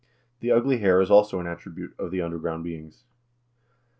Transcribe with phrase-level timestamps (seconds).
[0.39, 3.03] The ugly hair is also an attribute of the underground beings."